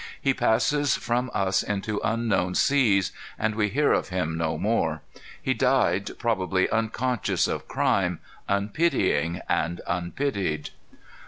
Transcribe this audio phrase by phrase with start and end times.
[0.19, 5.03] He passes from us into unknown seas, and we hear of him no more.
[5.39, 8.17] He died probably unconscious of crime,
[8.49, 10.71] unpitying and unpitied.